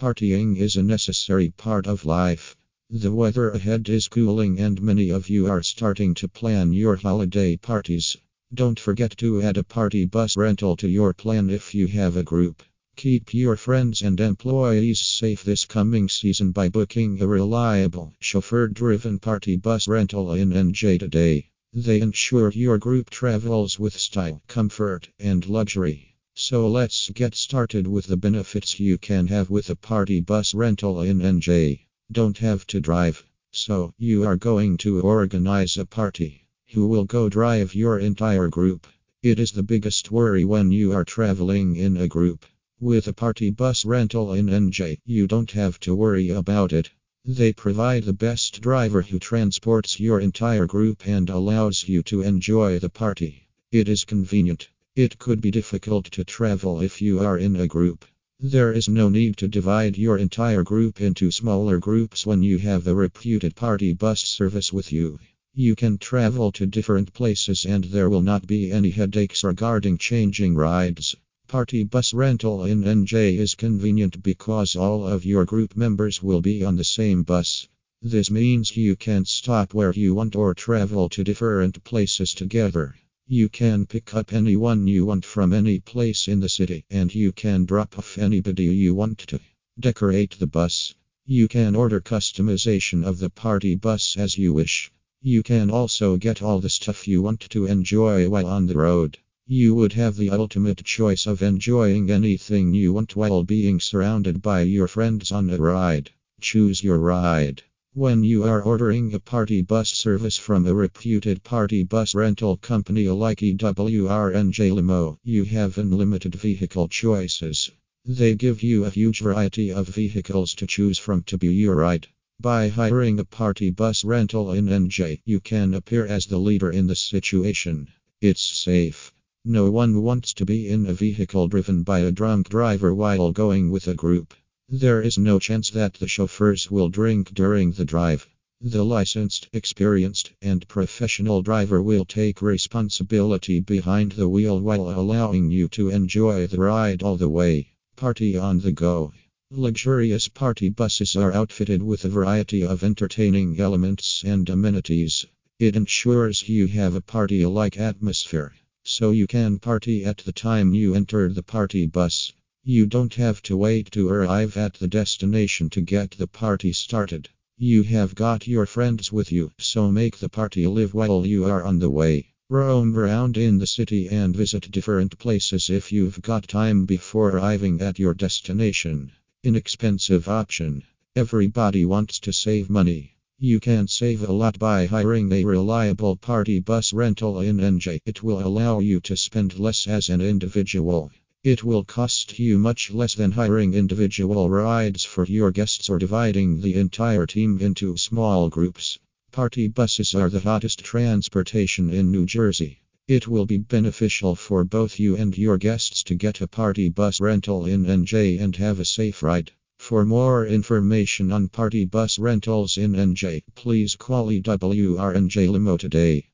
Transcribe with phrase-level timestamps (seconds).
[0.00, 2.56] Partying is a necessary part of life.
[2.88, 7.58] The weather ahead is cooling, and many of you are starting to plan your holiday
[7.58, 8.16] parties.
[8.54, 12.22] Don't forget to add a party bus rental to your plan if you have a
[12.22, 12.62] group.
[12.96, 19.18] Keep your friends and employees safe this coming season by booking a reliable, chauffeur driven
[19.18, 21.50] party bus rental in NJ today.
[21.74, 26.09] They ensure your group travels with style, comfort, and luxury.
[26.42, 31.02] So let's get started with the benefits you can have with a party bus rental
[31.02, 31.80] in NJ.
[32.10, 33.22] Don't have to drive.
[33.52, 36.46] So, you are going to organize a party.
[36.72, 38.86] Who will go drive your entire group?
[39.22, 42.46] It is the biggest worry when you are traveling in a group.
[42.80, 46.88] With a party bus rental in NJ, you don't have to worry about it.
[47.22, 52.78] They provide the best driver who transports your entire group and allows you to enjoy
[52.78, 53.46] the party.
[53.70, 54.70] It is convenient.
[54.96, 58.04] It could be difficult to travel if you are in a group.
[58.40, 62.88] There is no need to divide your entire group into smaller groups when you have
[62.88, 65.20] a reputed party bus service with you.
[65.54, 70.56] You can travel to different places and there will not be any headaches regarding changing
[70.56, 71.14] rides.
[71.46, 76.64] Party bus rental in NJ is convenient because all of your group members will be
[76.64, 77.68] on the same bus.
[78.02, 82.96] This means you can stop where you want or travel to different places together.
[83.32, 87.30] You can pick up anyone you want from any place in the city, and you
[87.30, 89.38] can drop off anybody you want to.
[89.78, 90.96] Decorate the bus.
[91.26, 94.90] You can order customization of the party bus as you wish.
[95.22, 99.16] You can also get all the stuff you want to enjoy while on the road.
[99.46, 104.62] You would have the ultimate choice of enjoying anything you want while being surrounded by
[104.62, 106.10] your friends on a ride.
[106.40, 107.62] Choose your ride.
[107.94, 113.08] When you are ordering a party bus service from a reputed party bus rental company
[113.08, 117.68] like EWRNJ Limo, you have unlimited vehicle choices.
[118.04, 122.06] They give you a huge variety of vehicles to choose from to be your ride.
[122.40, 126.86] By hiring a party bus rental in NJ, you can appear as the leader in
[126.86, 127.88] the situation.
[128.20, 129.12] It's safe.
[129.44, 133.72] No one wants to be in a vehicle driven by a drunk driver while going
[133.72, 134.32] with a group.
[134.72, 138.28] There is no chance that the chauffeurs will drink during the drive.
[138.60, 145.66] The licensed, experienced, and professional driver will take responsibility behind the wheel while allowing you
[145.70, 147.72] to enjoy the ride all the way.
[147.96, 149.12] Party on the go.
[149.50, 155.26] Luxurious party buses are outfitted with a variety of entertaining elements and amenities.
[155.58, 158.54] It ensures you have a party like atmosphere,
[158.84, 162.32] so you can party at the time you enter the party bus.
[162.62, 167.30] You don't have to wait to arrive at the destination to get the party started.
[167.56, 171.64] You have got your friends with you, so make the party live while you are
[171.64, 172.34] on the way.
[172.50, 177.80] Roam around in the city and visit different places if you've got time before arriving
[177.80, 179.10] at your destination.
[179.42, 180.82] Inexpensive option.
[181.16, 183.16] Everybody wants to save money.
[183.38, 188.00] You can save a lot by hiring a reliable party bus rental in NJ.
[188.04, 191.10] It will allow you to spend less as an individual.
[191.42, 196.60] It will cost you much less than hiring individual rides for your guests or dividing
[196.60, 198.98] the entire team into small groups.
[199.32, 202.82] Party buses are the hottest transportation in New Jersey.
[203.08, 207.22] It will be beneficial for both you and your guests to get a party bus
[207.22, 209.50] rental in NJ and have a safe ride.
[209.78, 216.26] For more information on party bus rentals in NJ, please call EWRNJ Limo today.